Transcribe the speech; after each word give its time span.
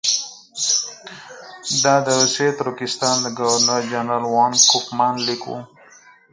دا 1.83 1.95
د 2.05 2.07
روسي 2.19 2.47
ترکستان 2.61 3.15
د 3.21 3.27
ګورنر 3.39 3.81
جنرال 3.91 4.25
وان 4.29 4.53
کوفمان 4.71 5.15
لیک 5.27 5.41
وو. 5.49 5.59